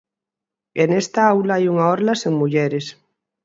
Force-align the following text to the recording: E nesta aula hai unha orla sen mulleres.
E 0.81 0.83
nesta 0.91 1.21
aula 1.33 1.53
hai 1.55 1.65
unha 1.73 1.85
orla 1.95 2.13
sen 2.21 2.33
mulleres. 2.41 2.85